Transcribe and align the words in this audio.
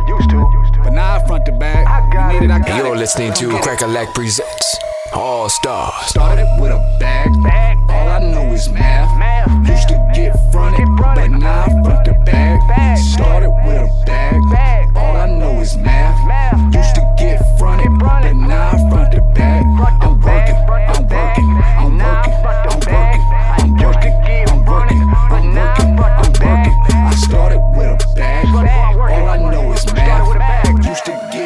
Used 0.00 0.30
to. 0.30 0.80
But 0.82 0.92
now 0.94 1.18
front. 1.26 1.86
I 1.86 2.08
it, 2.42 2.50
I 2.50 2.58
got 2.58 2.76
You're 2.78 2.94
it. 2.94 2.98
listening 2.98 3.32
to 3.34 3.48
Cracka 3.58 3.92
Lack 3.92 4.12
Presents 4.14 4.78
All 5.12 5.48
Stars. 5.48 6.06
Started 6.06 6.46
with 6.60 6.72
a 6.72 6.96
bag. 6.98 7.28
bag. 7.42 7.76
All 7.90 8.08
I 8.08 8.18
know 8.20 8.52
is 8.52 8.68
math. 8.70 9.10
math. 9.18 9.68
Used 9.68 9.88
to 9.88 10.10
get 10.14 10.32
front. 10.50 10.71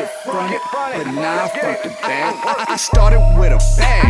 front, 0.06 0.56
but 0.72 1.04
now 1.12 1.44
I 1.44 1.48
front 1.48 1.82
the 1.82 1.90
back. 2.00 2.68
I 2.68 2.76
started 2.76 3.20
with 3.38 3.52
a 3.52 3.60
bang. 3.78 4.05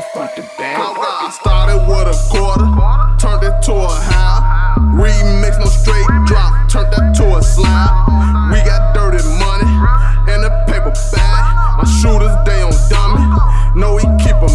I 0.00 0.02
front 0.14 0.34
the 0.34 0.42
back. 0.56 0.80
I 0.80 1.28
started 1.28 1.84
with 1.84 2.08
a 2.08 2.16
quarter, 2.32 2.64
turned 3.20 3.44
it 3.44 3.60
to 3.68 3.72
a 3.84 3.92
high. 3.92 4.80
Remix, 4.96 5.58
no 5.58 5.66
straight 5.66 6.08
drop, 6.24 6.70
turned 6.70 6.88
that 6.94 7.12
to 7.20 7.36
a 7.36 7.42
slide. 7.42 7.92
We 8.48 8.64
got 8.64 8.96
dirty 8.96 9.20
money 9.36 9.68
in 10.32 10.40
a 10.40 10.64
paper 10.64 10.96
bag. 11.12 11.76
My 11.76 11.84
shooters, 12.00 12.32
they 12.48 12.64
on 12.64 12.72
dummy. 12.88 13.20
No, 13.76 13.92
we 13.92 14.08
keep 14.24 14.40
a 14.40 14.48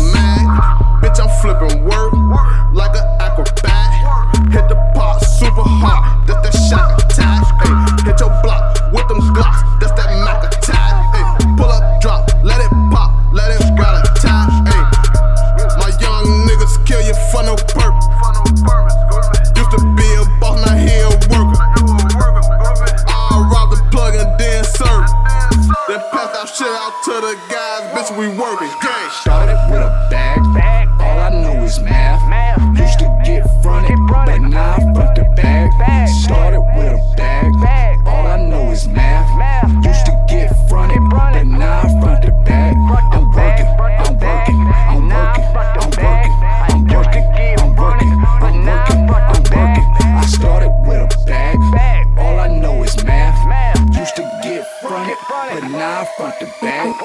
Shout 26.58 26.70
out 26.70 27.04
to 27.04 27.12
the 27.12 27.36
guys, 27.52 27.84
bitch, 27.92 28.18
we 28.18 28.30
working. 28.30 28.72
Gang. 28.82 29.10
Started 29.12 29.60
with 29.70 29.82
a 29.82 30.08
bag, 30.10 30.40
bag. 30.54 30.88
All 31.02 31.20
I 31.20 31.30
know 31.30 31.62
is 31.66 31.82
math. 31.82 32.22
math. 32.30 32.80
Used 32.80 33.00
to 33.00 33.22
get 33.26 33.44
fronted, 33.62 33.98
but 34.08 34.38
now 34.38 34.76
I 34.76 34.94
front 34.94 35.16
the 35.18 35.26
bag. 35.36 36.08
Started 36.08 36.62
with 36.78 36.94
a 36.94 37.14
bag, 37.18 37.52
bag. 37.62 38.08
All 38.08 38.26
I 38.26 38.38
know 38.38 38.72
is 38.72 38.88
math. 38.88 39.28
math. 39.38 39.68
Used 39.84 40.06
to 40.06 40.26
get 40.30 40.56
fronted, 40.70 41.02
but 41.10 41.44
now 41.44 41.82
I 41.82 41.90
front 42.00 42.24
the 42.24 42.32
bag. 42.46 42.78
I'm 42.78 43.30
working, 43.36 43.68
I'm 43.68 44.16
working, 44.16 44.56
I'm 44.56 45.10
working, 45.12 45.52
I'm 45.76 45.92
working, 45.92 46.32
I'm 46.72 46.86
working, 46.88 47.26
I'm 47.60 47.76
working, 47.76 48.16
I'm 48.40 48.56
working, 48.56 49.36
I'm 49.36 49.44
working. 49.44 49.88
I 50.00 50.26
started 50.26 50.72
with 50.88 51.04
a 51.04 51.26
bag. 51.26 51.58
All 52.18 52.40
I 52.40 52.48
know 52.48 52.82
is 52.82 52.96
math. 53.04 53.44
Used 53.98 54.16
to 54.16 54.35
it 54.66 54.88
front, 54.88 55.12
it, 55.12 55.62
but 55.62 55.70
now 55.70 56.02
I 56.02 56.06
front 56.18 56.40
the 56.40 56.46
back. 56.62 56.98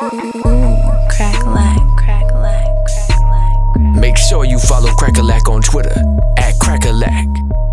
Crack 1.10 1.47
lack, 1.47 1.97
crack. 1.97 2.21
Make 4.00 4.16
sure 4.16 4.44
you 4.44 4.59
follow 4.59 4.88
Cracka 4.91 5.22
Lack 5.22 5.48
on 5.48 5.60
Twitter 5.60 5.94
at 6.38 6.54
Crackalack. 6.54 7.70